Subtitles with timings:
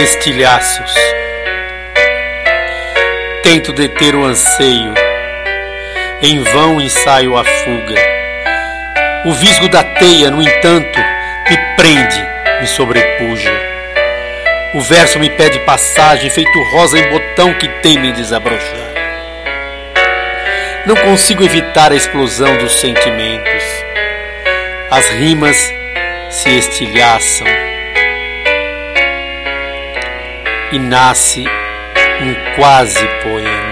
[0.00, 0.94] estilhaços.
[3.42, 4.94] Tento deter o anseio,
[6.22, 7.94] em vão ensaio a fuga.
[9.26, 10.98] O visgo da teia, no entanto,
[11.50, 12.26] me prende,
[12.60, 13.52] me sobrepuja.
[14.74, 18.90] O verso me pede passagem, feito rosa em botão que teme em desabrochar.
[20.86, 23.64] Não consigo evitar a explosão dos sentimentos.
[24.90, 25.56] As rimas
[26.30, 27.46] se estilhaçam
[30.72, 31.44] e nasce
[32.20, 33.69] um quase poema.